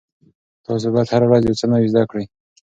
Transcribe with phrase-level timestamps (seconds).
[0.65, 2.25] تاسو باید هره ورځ یو څه نوي زده کړئ.